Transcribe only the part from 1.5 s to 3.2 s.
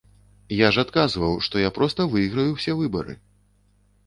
я проста выйграю ўсе выбары.